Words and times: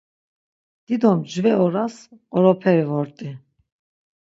Dido 0.85 1.09
mcve 1.19 1.51
oras 1.67 1.95
qoroperi 2.31 2.83
vort̆i... 2.89 3.29